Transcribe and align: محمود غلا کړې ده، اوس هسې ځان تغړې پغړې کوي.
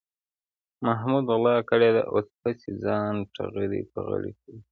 محمود 0.85 1.25
غلا 1.31 1.55
کړې 1.69 1.89
ده، 1.95 2.03
اوس 2.13 2.27
هسې 2.43 2.69
ځان 2.83 3.13
تغړې 3.35 3.81
پغړې 3.93 4.31
کوي. 4.41 4.59